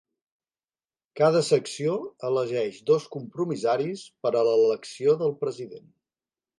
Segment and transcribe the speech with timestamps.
[1.21, 1.93] Cada secció
[2.31, 5.91] elegeix dos compromissaris per a l'elecció del president.